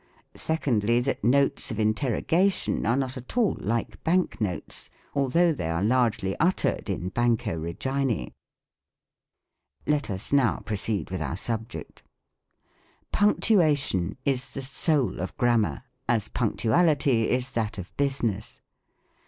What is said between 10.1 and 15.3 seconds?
now proceed with our subject. Punctuation is the soul